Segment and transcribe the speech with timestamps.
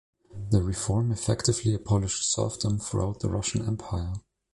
[0.49, 4.13] The reform effectively abolished serfdom throughout the Russian Empire.